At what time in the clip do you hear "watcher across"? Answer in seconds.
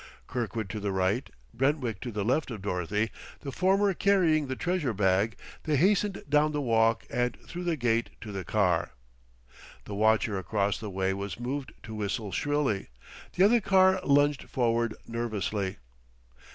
9.93-10.79